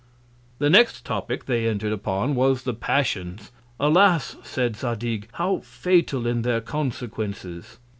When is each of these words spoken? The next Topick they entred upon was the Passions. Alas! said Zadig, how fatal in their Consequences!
The 0.57 0.67
next 0.71 1.05
Topick 1.05 1.45
they 1.45 1.67
entred 1.67 1.93
upon 1.93 2.33
was 2.33 2.63
the 2.63 2.73
Passions. 2.73 3.51
Alas! 3.79 4.35
said 4.41 4.75
Zadig, 4.75 5.27
how 5.33 5.59
fatal 5.59 6.25
in 6.25 6.41
their 6.41 6.59
Consequences! 6.59 7.77